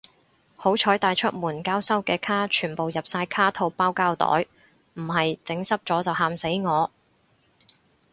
[0.55, 4.47] 好彩帶出門交收嘅卡全部入晒卡套包膠袋，
[4.95, 6.89] 唔係整濕咗就喊死我